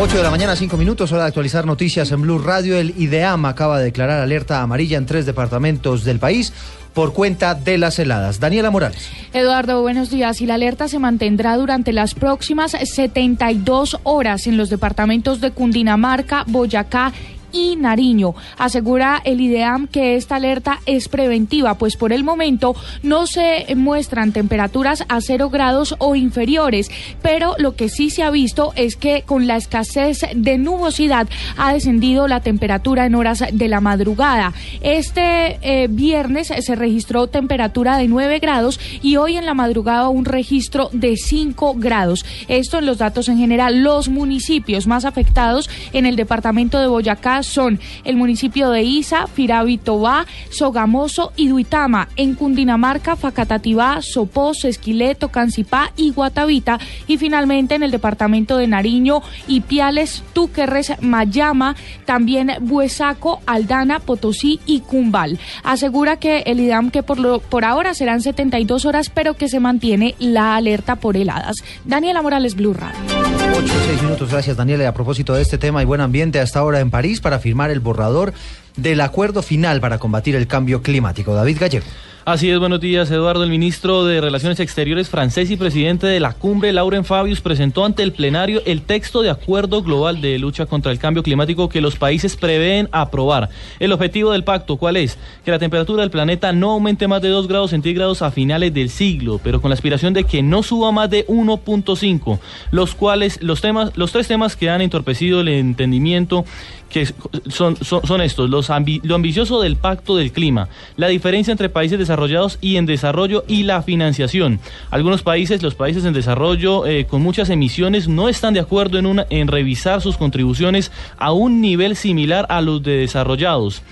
8 0.00 0.16
de 0.16 0.22
la 0.22 0.30
mañana, 0.30 0.54
5 0.54 0.76
minutos, 0.76 1.10
hora 1.10 1.22
de 1.22 1.28
actualizar 1.28 1.66
noticias 1.66 2.12
en 2.12 2.22
Blue 2.22 2.38
Radio. 2.38 2.76
El 2.76 2.94
IDEAM 2.96 3.44
acaba 3.46 3.80
de 3.80 3.86
declarar 3.86 4.20
alerta 4.20 4.62
amarilla 4.62 4.96
en 4.96 5.06
tres 5.06 5.26
departamentos 5.26 6.04
del 6.04 6.20
país 6.20 6.52
por 6.94 7.12
cuenta 7.12 7.56
de 7.56 7.78
las 7.78 7.98
heladas. 7.98 8.38
Daniela 8.38 8.70
Morales. 8.70 9.10
Eduardo, 9.32 9.82
buenos 9.82 10.08
días. 10.08 10.40
Y 10.40 10.46
la 10.46 10.54
alerta 10.54 10.86
se 10.86 11.00
mantendrá 11.00 11.56
durante 11.56 11.92
las 11.92 12.14
próximas 12.14 12.76
72 12.80 13.98
horas 14.04 14.46
en 14.46 14.56
los 14.56 14.70
departamentos 14.70 15.40
de 15.40 15.50
Cundinamarca, 15.50 16.44
Boyacá 16.46 17.12
y 17.58 17.76
Nariño. 17.76 18.34
Asegura 18.56 19.20
el 19.24 19.40
IDEAM 19.40 19.88
que 19.88 20.14
esta 20.14 20.36
alerta 20.36 20.80
es 20.86 21.08
preventiva, 21.08 21.74
pues 21.74 21.96
por 21.96 22.12
el 22.12 22.22
momento 22.22 22.76
no 23.02 23.26
se 23.26 23.66
muestran 23.74 24.32
temperaturas 24.32 25.04
a 25.08 25.20
cero 25.20 25.50
grados 25.50 25.96
o 25.98 26.14
inferiores, 26.14 26.90
pero 27.20 27.54
lo 27.58 27.74
que 27.74 27.88
sí 27.88 28.10
se 28.10 28.22
ha 28.22 28.30
visto 28.30 28.72
es 28.76 28.96
que 28.96 29.22
con 29.22 29.46
la 29.46 29.56
escasez 29.56 30.20
de 30.34 30.58
nubosidad 30.58 31.28
ha 31.56 31.72
descendido 31.72 32.28
la 32.28 32.40
temperatura 32.40 33.06
en 33.06 33.14
horas 33.14 33.44
de 33.52 33.68
la 33.68 33.80
madrugada. 33.80 34.52
Este 34.80 35.58
eh, 35.62 35.88
viernes 35.88 36.52
se 36.58 36.74
registró 36.76 37.26
temperatura 37.26 37.96
de 37.96 38.08
9 38.08 38.38
grados 38.38 38.78
y 39.02 39.16
hoy 39.16 39.36
en 39.36 39.46
la 39.46 39.54
madrugada 39.54 40.08
un 40.08 40.24
registro 40.24 40.90
de 40.92 41.16
5 41.16 41.74
grados. 41.74 42.24
Esto 42.46 42.78
en 42.78 42.86
los 42.86 42.98
datos 42.98 43.28
en 43.28 43.38
general. 43.38 43.82
Los 43.82 44.08
municipios 44.08 44.86
más 44.86 45.04
afectados 45.04 45.68
en 45.92 46.06
el 46.06 46.16
departamento 46.16 46.78
de 46.78 46.86
Boyacá 46.86 47.42
son 47.48 47.80
el 48.04 48.16
municipio 48.16 48.70
de 48.70 48.82
Isa, 48.82 49.26
Firavitobá, 49.26 50.26
Sogamoso 50.50 51.32
y 51.36 51.48
Duitama. 51.48 52.08
En 52.16 52.34
Cundinamarca, 52.34 53.16
Facatativá, 53.16 54.00
Sopós, 54.02 54.64
Esquileto, 54.64 55.28
Cancipá 55.28 55.92
y 55.96 56.10
Guatavita. 56.10 56.78
Y 57.06 57.18
finalmente 57.18 57.74
en 57.74 57.82
el 57.82 57.90
departamento 57.90 58.56
de 58.56 58.66
Nariño, 58.66 59.22
Ipiales, 59.46 60.22
Túquerres, 60.32 60.92
Mayama, 61.00 61.76
también 62.04 62.52
Buesaco, 62.60 63.40
Aldana, 63.46 64.00
Potosí 64.00 64.60
y 64.66 64.80
Cumbal. 64.80 65.38
Asegura 65.62 66.18
que 66.18 66.40
el 66.46 66.60
IDAM 66.60 66.90
que 66.90 67.02
por, 67.02 67.18
lo, 67.18 67.40
por 67.40 67.64
ahora 67.64 67.94
serán 67.94 68.20
72 68.20 68.84
horas, 68.84 69.10
pero 69.10 69.34
que 69.34 69.48
se 69.48 69.60
mantiene 69.60 70.14
la 70.18 70.56
alerta 70.56 70.96
por 70.96 71.16
heladas. 71.16 71.56
Daniela 71.84 72.22
Morales, 72.22 72.54
Blue 72.54 72.74
Radio. 72.74 73.27
8 73.58 73.74
6 73.86 74.02
minutos, 74.02 74.30
gracias 74.30 74.56
Daniela. 74.56 74.84
Y 74.84 74.86
a 74.86 74.94
propósito 74.94 75.34
de 75.34 75.42
este 75.42 75.58
tema 75.58 75.82
y 75.82 75.84
buen 75.84 76.00
ambiente 76.00 76.38
hasta 76.38 76.60
ahora 76.60 76.78
en 76.78 76.92
París, 76.92 77.20
para 77.20 77.40
firmar 77.40 77.72
el 77.72 77.80
borrador 77.80 78.32
del 78.78 79.00
acuerdo 79.00 79.42
final 79.42 79.80
para 79.80 79.98
combatir 79.98 80.34
el 80.36 80.46
cambio 80.46 80.82
climático. 80.82 81.34
David 81.34 81.58
Gallego. 81.60 81.86
Así 82.28 82.50
es, 82.50 82.58
buenos 82.58 82.80
días, 82.80 83.10
Eduardo. 83.10 83.42
El 83.42 83.48
ministro 83.48 84.04
de 84.04 84.20
Relaciones 84.20 84.60
Exteriores 84.60 85.08
francés 85.08 85.50
y 85.50 85.56
presidente 85.56 86.06
de 86.06 86.20
la 86.20 86.34
cumbre, 86.34 86.74
Lauren 86.74 87.06
Fabius, 87.06 87.40
presentó 87.40 87.86
ante 87.86 88.02
el 88.02 88.12
plenario 88.12 88.60
el 88.66 88.82
texto 88.82 89.22
de 89.22 89.30
acuerdo 89.30 89.82
global 89.82 90.20
de 90.20 90.38
lucha 90.38 90.66
contra 90.66 90.92
el 90.92 90.98
cambio 90.98 91.22
climático 91.22 91.70
que 91.70 91.80
los 91.80 91.96
países 91.96 92.36
prevén 92.36 92.90
aprobar. 92.92 93.48
El 93.80 93.92
objetivo 93.92 94.32
del 94.32 94.44
pacto, 94.44 94.76
¿cuál 94.76 94.98
es? 94.98 95.16
Que 95.42 95.52
la 95.52 95.58
temperatura 95.58 96.02
del 96.02 96.10
planeta 96.10 96.52
no 96.52 96.72
aumente 96.72 97.08
más 97.08 97.22
de 97.22 97.30
2 97.30 97.48
grados 97.48 97.70
centígrados 97.70 98.20
a 98.20 98.30
finales 98.30 98.74
del 98.74 98.90
siglo, 98.90 99.40
pero 99.42 99.62
con 99.62 99.70
la 99.70 99.74
aspiración 99.74 100.12
de 100.12 100.24
que 100.24 100.42
no 100.42 100.62
suba 100.62 100.92
más 100.92 101.08
de 101.08 101.26
1.5, 101.28 102.38
los 102.72 102.94
cuales, 102.94 103.42
los 103.42 103.62
temas, 103.62 103.96
los 103.96 104.12
tres 104.12 104.28
temas 104.28 104.54
que 104.54 104.68
han 104.68 104.82
entorpecido 104.82 105.40
el 105.40 105.48
entendimiento 105.48 106.44
que 106.88 107.06
son, 107.48 107.76
son, 107.82 108.20
estos, 108.20 108.48
los 108.48 108.67
lo 109.02 109.14
ambicioso 109.14 109.60
del 109.60 109.76
pacto 109.76 110.16
del 110.16 110.32
clima, 110.32 110.68
la 110.96 111.08
diferencia 111.08 111.52
entre 111.52 111.68
países 111.68 111.98
desarrollados 111.98 112.58
y 112.60 112.76
en 112.76 112.86
desarrollo 112.86 113.44
y 113.48 113.64
la 113.64 113.82
financiación. 113.82 114.60
Algunos 114.90 115.22
países, 115.22 115.62
los 115.62 115.74
países 115.74 116.04
en 116.04 116.12
desarrollo 116.12 116.86
eh, 116.86 117.06
con 117.06 117.22
muchas 117.22 117.50
emisiones, 117.50 118.08
no 118.08 118.28
están 118.28 118.54
de 118.54 118.60
acuerdo 118.60 118.98
en, 118.98 119.24
en 119.30 119.48
revisar 119.48 120.00
sus 120.00 120.16
contribuciones 120.16 120.92
a 121.18 121.32
un 121.32 121.60
nivel 121.60 121.96
similar 121.96 122.46
a 122.48 122.60
los 122.60 122.82
de 122.82 122.98
desarrollados. 122.98 123.82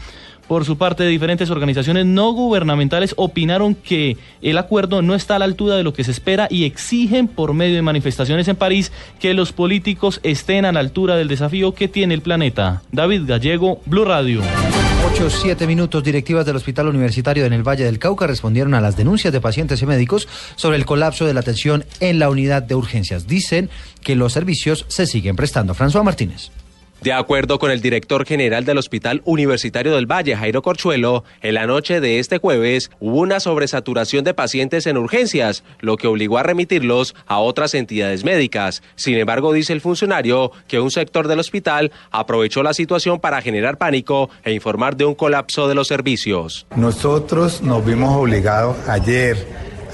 Por 0.48 0.64
su 0.64 0.78
parte, 0.78 1.04
diferentes 1.06 1.50
organizaciones 1.50 2.06
no 2.06 2.32
gubernamentales 2.32 3.14
opinaron 3.16 3.74
que 3.74 4.16
el 4.42 4.58
acuerdo 4.58 5.02
no 5.02 5.14
está 5.14 5.36
a 5.36 5.38
la 5.40 5.44
altura 5.44 5.74
de 5.74 5.82
lo 5.82 5.92
que 5.92 6.04
se 6.04 6.12
espera 6.12 6.46
y 6.48 6.64
exigen 6.64 7.26
por 7.26 7.52
medio 7.52 7.74
de 7.74 7.82
manifestaciones 7.82 8.46
en 8.46 8.54
París 8.54 8.92
que 9.18 9.34
los 9.34 9.52
políticos 9.52 10.20
estén 10.22 10.64
a 10.64 10.72
la 10.72 10.80
altura 10.80 11.16
del 11.16 11.28
desafío 11.28 11.74
que 11.74 11.88
tiene 11.88 12.14
el 12.14 12.22
planeta. 12.22 12.82
David 12.92 13.22
Gallego, 13.26 13.80
Blue 13.86 14.04
Radio. 14.04 14.42
8, 15.12 15.30
7 15.30 15.66
minutos. 15.68 16.02
Directivas 16.02 16.44
del 16.44 16.56
Hospital 16.56 16.88
Universitario 16.88 17.46
en 17.46 17.52
el 17.52 17.62
Valle 17.62 17.84
del 17.84 18.00
Cauca 18.00 18.26
respondieron 18.26 18.74
a 18.74 18.80
las 18.80 18.96
denuncias 18.96 19.32
de 19.32 19.40
pacientes 19.40 19.80
y 19.80 19.86
médicos 19.86 20.26
sobre 20.56 20.78
el 20.78 20.84
colapso 20.84 21.24
de 21.24 21.32
la 21.32 21.40
atención 21.40 21.84
en 22.00 22.18
la 22.18 22.28
unidad 22.28 22.62
de 22.62 22.74
urgencias. 22.74 23.26
Dicen 23.28 23.70
que 24.02 24.16
los 24.16 24.32
servicios 24.32 24.84
se 24.88 25.06
siguen 25.06 25.36
prestando. 25.36 25.74
François 25.74 26.02
Martínez. 26.02 26.50
De 27.02 27.12
acuerdo 27.12 27.58
con 27.58 27.70
el 27.70 27.82
director 27.82 28.24
general 28.24 28.64
del 28.64 28.78
Hospital 28.78 29.22
Universitario 29.24 29.94
del 29.94 30.10
Valle, 30.10 30.34
Jairo 30.34 30.62
Corchuelo, 30.62 31.24
en 31.42 31.54
la 31.54 31.66
noche 31.66 32.00
de 32.00 32.18
este 32.18 32.38
jueves 32.38 32.90
hubo 33.00 33.20
una 33.20 33.38
sobresaturación 33.38 34.24
de 34.24 34.34
pacientes 34.34 34.86
en 34.86 34.96
urgencias, 34.96 35.62
lo 35.80 35.98
que 35.98 36.06
obligó 36.08 36.38
a 36.38 36.42
remitirlos 36.42 37.14
a 37.26 37.38
otras 37.38 37.74
entidades 37.74 38.24
médicas. 38.24 38.82
Sin 38.96 39.16
embargo, 39.18 39.52
dice 39.52 39.72
el 39.72 39.80
funcionario 39.80 40.50
que 40.68 40.80
un 40.80 40.90
sector 40.90 41.28
del 41.28 41.38
hospital 41.38 41.92
aprovechó 42.10 42.62
la 42.62 42.74
situación 42.74 43.20
para 43.20 43.42
generar 43.42 43.78
pánico 43.78 44.30
e 44.42 44.52
informar 44.52 44.96
de 44.96 45.04
un 45.04 45.14
colapso 45.14 45.68
de 45.68 45.74
los 45.74 45.88
servicios. 45.88 46.66
Nosotros 46.74 47.62
nos 47.62 47.84
vimos 47.84 48.16
obligados 48.16 48.76
ayer 48.88 49.36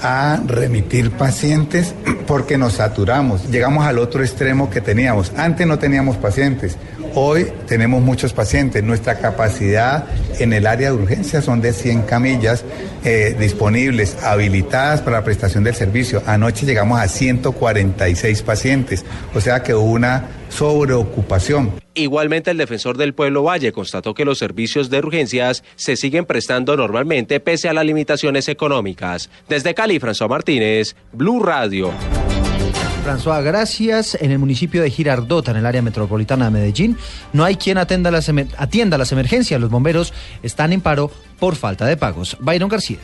a 0.01 0.41
remitir 0.45 1.11
pacientes 1.11 1.93
porque 2.27 2.57
nos 2.57 2.73
saturamos. 2.73 3.49
Llegamos 3.49 3.85
al 3.85 3.99
otro 3.99 4.23
extremo 4.23 4.69
que 4.69 4.81
teníamos. 4.81 5.31
Antes 5.37 5.67
no 5.67 5.79
teníamos 5.79 6.17
pacientes. 6.17 6.77
Hoy 7.15 7.51
tenemos 7.67 8.01
muchos 8.01 8.33
pacientes. 8.33 8.83
Nuestra 8.83 9.19
capacidad 9.19 10.05
en 10.39 10.53
el 10.53 10.65
área 10.65 10.91
de 10.91 10.97
urgencia 10.97 11.41
son 11.41 11.61
de 11.61 11.73
100 11.73 12.03
camillas 12.03 12.63
eh, 13.03 13.35
disponibles, 13.39 14.17
habilitadas 14.23 15.01
para 15.01 15.17
la 15.17 15.23
prestación 15.23 15.63
del 15.63 15.75
servicio. 15.75 16.23
Anoche 16.25 16.65
llegamos 16.65 16.99
a 16.99 17.07
146 17.07 18.41
pacientes, 18.41 19.05
o 19.35 19.41
sea 19.41 19.61
que 19.61 19.73
hubo 19.73 19.91
una 19.91 20.25
sobreocupación. 20.53 21.73
Igualmente, 21.95 22.51
el 22.51 22.57
defensor 22.57 22.97
del 22.97 23.13
pueblo 23.13 23.43
Valle 23.43 23.71
constató 23.71 24.13
que 24.13 24.25
los 24.25 24.37
servicios 24.37 24.89
de 24.89 24.99
urgencias 24.99 25.63
se 25.75 25.95
siguen 25.95 26.25
prestando 26.25 26.75
normalmente 26.77 27.39
pese 27.39 27.69
a 27.69 27.73
las 27.73 27.85
limitaciones 27.85 28.47
económicas. 28.47 29.29
Desde 29.49 29.73
Cali, 29.73 29.99
François 29.99 30.29
Martínez, 30.29 30.95
Blue 31.11 31.41
Radio. 31.41 31.91
François, 33.03 33.43
gracias. 33.43 34.15
En 34.21 34.31
el 34.31 34.39
municipio 34.39 34.81
de 34.81 34.89
Girardota, 34.89 35.51
en 35.51 35.57
el 35.57 35.65
área 35.65 35.81
metropolitana 35.81 36.45
de 36.45 36.51
Medellín, 36.51 36.97
no 37.33 37.43
hay 37.43 37.57
quien 37.57 37.77
atienda 37.77 38.11
las, 38.11 38.31
atienda 38.57 38.97
las 38.97 39.11
emergencias. 39.11 39.59
Los 39.59 39.69
bomberos 39.69 40.13
están 40.41 40.71
en 40.71 40.81
paro 40.81 41.11
por 41.39 41.55
falta 41.55 41.85
de 41.85 41.97
pagos. 41.97 42.37
Byron 42.39 42.69
García. 42.69 42.99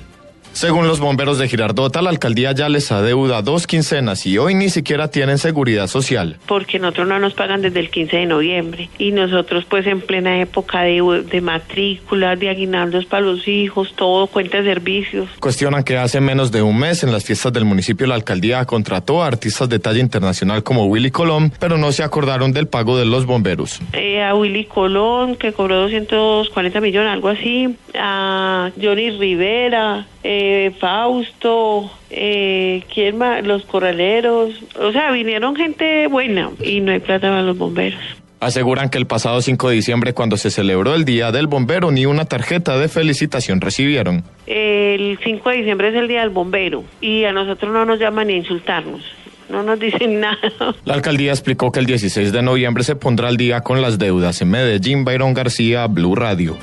Según 0.54 0.88
los 0.88 1.00
bomberos 1.00 1.38
de 1.38 1.48
Girardota, 1.48 2.02
la 2.02 2.10
alcaldía 2.10 2.52
ya 2.52 2.70
les 2.70 2.92
adeuda 2.92 3.42
dos 3.42 3.68
quincenas 3.68 4.26
y 4.26 4.38
hoy 4.38 4.56
ni 4.56 4.70
siquiera 4.70 5.10
tienen 5.10 5.38
seguridad 5.38 5.88
social. 5.88 6.38
Porque 6.48 6.80
nosotros 6.80 7.08
no 7.08 7.20
nos 7.20 7.34
pagan 7.34 7.62
desde 7.62 7.80
el 7.80 7.90
15 7.90 8.18
de 8.18 8.26
noviembre 8.26 8.90
y 8.98 9.12
nosotros 9.12 9.66
pues 9.70 9.88
en 9.88 10.02
plena 10.02 10.42
época 10.42 10.82
de, 10.82 11.24
de 11.30 11.42
matrícula, 11.42 12.36
de 12.36 12.50
aguinaldos 12.50 13.06
para 13.06 13.22
los 13.22 13.48
hijos, 13.48 13.94
todo, 13.96 14.28
cuenta 14.28 14.62
de 14.62 14.64
servicios. 14.64 15.30
Cuestionan 15.40 15.84
que 15.84 15.98
hace 15.98 16.20
menos 16.20 16.52
de 16.52 16.62
un 16.62 16.78
mes 16.78 17.04
en 17.04 17.12
las 17.12 17.24
fiestas 17.24 17.54
del 17.54 17.66
municipio 17.66 18.08
la 18.08 18.16
alcaldía 18.16 18.66
contrató 18.66 19.24
a 19.24 19.28
artistas 19.28 19.70
de 19.70 19.80
talla 19.80 20.00
internacional 20.00 20.64
como 20.64 20.86
Willy 20.86 21.12
Colón, 21.12 21.54
pero 21.60 21.78
no 21.78 21.92
se 21.92 22.04
acordaron 22.04 22.52
del 22.52 22.68
pago 22.68 22.98
de 22.98 23.06
los 23.06 23.26
bomberos. 23.26 23.80
Eh, 23.94 24.22
a 24.22 24.36
Willy 24.36 24.66
Colón, 24.66 25.36
que 25.36 25.54
cobró 25.54 25.82
240 25.82 26.82
millones, 26.82 27.14
algo 27.14 27.30
así, 27.30 27.76
a 27.94 28.72
Johnny 28.82 29.12
Rivera, 29.12 30.08
eh, 30.24 30.39
Fausto, 30.80 31.92
eh, 32.10 32.84
¿quién 32.94 33.18
más? 33.18 33.46
Los 33.46 33.66
corraleros, 33.66 34.52
o 34.80 34.92
sea, 34.92 35.12
vinieron 35.12 35.56
gente 35.56 36.08
buena 36.08 36.52
y 36.64 36.82
no 36.82 36.92
hay 36.92 37.00
plata 37.00 37.30
para 37.30 37.42
los 37.42 37.58
bomberos. 37.58 38.00
Aseguran 38.42 38.90
que 38.90 38.98
el 38.98 39.06
pasado 39.06 39.42
5 39.42 39.70
de 39.70 39.76
diciembre, 39.76 40.14
cuando 40.14 40.38
se 40.38 40.50
celebró 40.50 40.96
el 40.96 41.04
Día 41.04 41.32
del 41.34 41.48
Bombero, 41.48 41.92
ni 41.92 42.06
una 42.06 42.24
tarjeta 42.24 42.78
de 42.78 42.88
felicitación 42.88 43.60
recibieron. 43.60 44.24
El 44.48 45.20
5 45.22 45.50
de 45.50 45.58
diciembre 45.58 45.90
es 45.90 45.96
el 45.96 46.08
Día 46.08 46.22
del 46.22 46.30
Bombero 46.30 46.86
y 47.02 47.26
a 47.26 47.34
nosotros 47.34 47.74
no 47.74 47.84
nos 47.84 48.00
llaman 48.00 48.28
ni 48.28 48.34
a 48.34 48.38
insultarnos. 48.38 49.02
No 49.50 49.62
nos 49.64 49.78
dicen 49.82 50.22
nada. 50.22 50.38
La 50.86 50.94
alcaldía 50.94 51.32
explicó 51.32 51.72
que 51.72 51.80
el 51.80 51.86
16 51.86 52.32
de 52.32 52.42
noviembre 52.42 52.84
se 52.84 52.96
pondrá 52.96 53.28
al 53.28 53.36
día 53.36 53.60
con 53.60 53.82
las 53.82 54.00
deudas. 54.00 54.42
En 54.42 54.52
Medellín, 54.52 55.04
Byron 55.04 55.34
García, 55.34 55.88
Blue 55.88 56.16
Radio. 56.16 56.58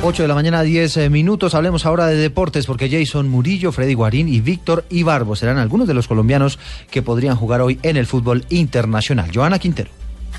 8 0.00 0.22
de 0.22 0.28
la 0.28 0.34
mañana, 0.34 0.62
10 0.62 0.96
eh, 0.96 1.10
minutos. 1.10 1.54
Hablemos 1.54 1.84
ahora 1.84 2.06
de 2.06 2.16
deportes 2.16 2.66
porque 2.66 2.88
Jason 2.88 3.28
Murillo, 3.28 3.72
Freddy 3.72 3.94
Guarín 3.94 4.28
y 4.28 4.40
Víctor 4.40 4.84
Ibarbo 4.90 5.34
serán 5.34 5.58
algunos 5.58 5.88
de 5.88 5.94
los 5.94 6.06
colombianos 6.06 6.58
que 6.90 7.02
podrían 7.02 7.34
jugar 7.34 7.62
hoy 7.62 7.80
en 7.82 7.96
el 7.96 8.06
fútbol 8.06 8.44
internacional. 8.48 9.30
Joana 9.34 9.58
Quintero. 9.58 9.90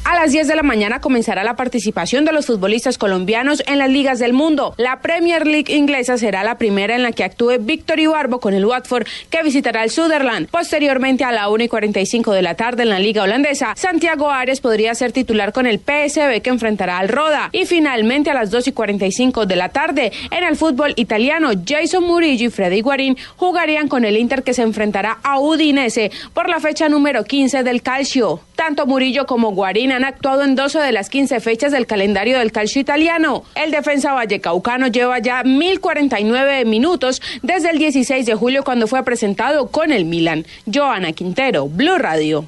A 0.09 0.15
las 0.15 0.31
10 0.31 0.47
de 0.47 0.55
la 0.55 0.63
mañana 0.63 1.01
comenzará 1.01 1.43
la 1.43 1.55
participación 1.55 2.25
de 2.25 2.31
los 2.31 2.47
futbolistas 2.47 2.97
colombianos 2.97 3.61
en 3.67 3.77
las 3.77 3.91
ligas 3.91 4.17
del 4.17 4.33
mundo. 4.33 4.73
La 4.77 5.01
Premier 5.01 5.45
League 5.45 5.71
inglesa 5.71 6.17
será 6.17 6.43
la 6.43 6.57
primera 6.57 6.95
en 6.95 7.03
la 7.03 7.11
que 7.11 7.23
actúe 7.23 7.59
Víctor 7.59 7.99
Ibarbo 7.99 8.39
con 8.39 8.55
el 8.55 8.65
Watford, 8.65 9.05
que 9.29 9.43
visitará 9.43 9.83
el 9.83 9.91
Sutherland. 9.91 10.49
Posteriormente, 10.49 11.25
a 11.25 11.31
la 11.31 11.47
1 11.49 11.65
y 11.65 11.67
45 11.67 12.33
de 12.33 12.41
la 12.41 12.55
tarde 12.55 12.81
en 12.81 12.89
la 12.89 12.97
liga 12.97 13.21
holandesa, 13.21 13.75
Santiago 13.75 14.31
Arias 14.31 14.61
podría 14.61 14.95
ser 14.95 15.11
titular 15.11 15.53
con 15.53 15.67
el 15.67 15.77
PSB 15.77 16.41
que 16.41 16.49
enfrentará 16.49 16.97
al 16.97 17.09
Roda. 17.09 17.51
Y 17.51 17.67
finalmente, 17.67 18.31
a 18.31 18.33
las 18.33 18.49
2 18.49 18.69
y 18.69 18.71
45 18.71 19.45
de 19.45 19.55
la 19.57 19.69
tarde, 19.69 20.11
en 20.31 20.43
el 20.43 20.55
fútbol 20.55 20.93
italiano, 20.95 21.51
Jason 21.63 22.03
Murillo 22.03 22.47
y 22.47 22.49
Freddy 22.49 22.81
Guarín 22.81 23.15
jugarían 23.35 23.87
con 23.87 24.03
el 24.05 24.17
Inter 24.17 24.41
que 24.41 24.55
se 24.55 24.63
enfrentará 24.63 25.19
a 25.21 25.39
Udinese 25.39 26.09
por 26.33 26.49
la 26.49 26.59
fecha 26.59 26.89
número 26.89 27.25
15 27.25 27.61
del 27.61 27.83
Calcio. 27.83 28.41
Tanto 28.55 28.87
Murillo 28.87 29.27
como 29.27 29.51
Guarín 29.51 29.98
han 29.99 30.05
actuado 30.05 30.43
en 30.43 30.55
12 30.55 30.79
de 30.79 30.93
las 30.93 31.09
15 31.09 31.41
fechas 31.41 31.73
del 31.73 31.85
calendario 31.85 32.39
del 32.39 32.53
calcio 32.53 32.79
italiano. 32.79 33.43
El 33.53 33.71
defensa 33.71 34.13
vallecaucano 34.13 34.87
lleva 34.87 35.19
ya 35.19 35.43
1049 35.43 36.63
minutos 36.63 37.21
desde 37.41 37.71
el 37.71 37.79
16 37.79 38.25
de 38.25 38.33
julio 38.33 38.63
cuando 38.63 38.87
fue 38.87 39.03
presentado 39.03 39.67
con 39.67 39.91
el 39.91 40.05
Milan. 40.05 40.45
Joana 40.73 41.11
Quintero, 41.11 41.67
Blue 41.67 41.97
Radio. 41.97 42.45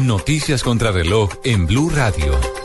Noticias 0.00 0.62
contra 0.62 0.92
reloj 0.92 1.30
en 1.42 1.66
Blue 1.66 1.90
Radio. 1.90 2.61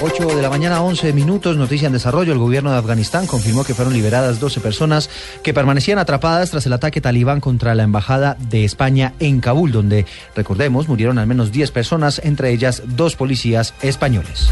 8 0.00 0.36
de 0.36 0.42
la 0.42 0.50
mañana, 0.50 0.82
11 0.82 1.12
minutos, 1.12 1.56
noticia 1.56 1.86
en 1.86 1.92
desarrollo. 1.92 2.32
El 2.32 2.38
gobierno 2.38 2.70
de 2.70 2.78
Afganistán 2.78 3.26
confirmó 3.26 3.64
que 3.64 3.74
fueron 3.74 3.94
liberadas 3.94 4.40
12 4.40 4.60
personas 4.60 5.08
que 5.42 5.54
permanecían 5.54 5.98
atrapadas 5.98 6.50
tras 6.50 6.66
el 6.66 6.72
ataque 6.72 7.00
talibán 7.00 7.40
contra 7.40 7.74
la 7.74 7.84
embajada 7.84 8.36
de 8.50 8.64
España 8.64 9.14
en 9.20 9.40
Kabul, 9.40 9.72
donde, 9.72 10.06
recordemos, 10.34 10.88
murieron 10.88 11.18
al 11.18 11.26
menos 11.26 11.52
10 11.52 11.70
personas, 11.70 12.20
entre 12.24 12.50
ellas 12.50 12.82
dos 12.86 13.16
policías 13.16 13.74
españoles. 13.82 14.50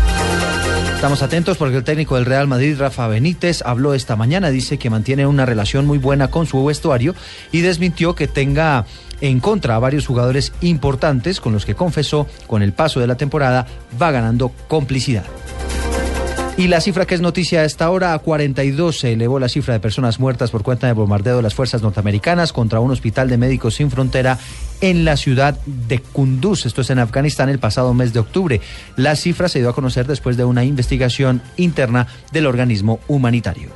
Estamos 1.03 1.25
atentos 1.25 1.57
porque 1.57 1.79
el 1.79 1.83
técnico 1.83 2.15
del 2.15 2.27
Real 2.27 2.47
Madrid, 2.47 2.77
Rafa 2.79 3.09
Benítez, 3.09 3.61
habló 3.63 3.93
esta 3.93 4.15
mañana, 4.15 4.51
dice 4.51 4.79
que 4.79 4.89
mantiene 4.89 5.27
una 5.27 5.45
relación 5.45 5.85
muy 5.85 5.99
buena 5.99 6.29
con 6.29 6.47
su 6.47 6.65
vestuario 6.65 7.17
y 7.51 7.63
desmintió 7.63 8.15
que 8.15 8.29
tenga 8.29 8.87
en 9.21 9.41
contra 9.41 9.75
a 9.75 9.81
varios 9.81 10.07
jugadores 10.07 10.53
importantes 10.61 11.41
con 11.41 11.55
los 11.55 11.67
que 11.67 11.75
confesó 11.75 12.29
con 12.47 12.63
el 12.63 12.73
paso 12.73 13.01
de 13.01 13.09
la 13.09 13.17
temporada 13.17 13.67
va 14.01 14.13
ganando 14.13 14.53
complicidad. 14.69 15.25
Y 16.57 16.69
la 16.69 16.83
cifra 16.83 17.07
que 17.07 17.15
es 17.15 17.23
noticia 17.23 17.61
a 17.61 17.65
esta 17.65 17.91
hora, 17.91 18.13
a 18.13 18.19
42 18.19 18.99
se 18.99 19.13
elevó 19.13 19.41
la 19.41 19.49
cifra 19.49 19.73
de 19.73 19.81
personas 19.81 20.21
muertas 20.21 20.51
por 20.51 20.63
cuenta 20.63 20.87
de 20.87 20.93
bombardeo 20.93 21.37
de 21.37 21.43
las 21.43 21.55
fuerzas 21.55 21.81
norteamericanas 21.81 22.53
contra 22.53 22.79
un 22.79 22.91
hospital 22.91 23.31
de 23.31 23.39
médicos 23.39 23.77
sin 23.77 23.91
frontera 23.91 24.39
en 24.83 25.07
la 25.07 25.17
ciudad 25.17 25.59
de 25.65 26.01
Kunduz. 26.01 26.67
Esto 26.67 26.83
es 26.83 26.91
en 26.91 26.99
Afganistán 26.99 27.49
el 27.49 27.59
pasado 27.59 27.95
mes 27.95 28.13
de 28.13 28.21
octubre. 28.21 28.61
La 28.97 29.17
cifra 29.17 29.49
se 29.49 29.61
dio 29.61 29.71
a 29.71 29.75
conocer 29.75 30.07
después 30.07 30.37
de 30.37 30.45
una 30.45 30.63
investigación 30.63 31.41
interna 31.57 32.07
del 32.33 32.47
organismo 32.47 33.01
humanitario. 33.09 33.71